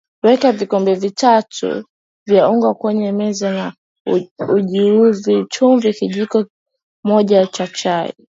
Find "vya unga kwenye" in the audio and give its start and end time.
2.27-3.11